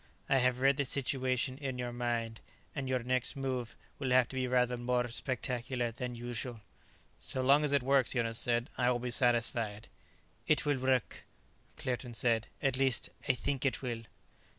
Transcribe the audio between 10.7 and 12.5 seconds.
work," Claerten said.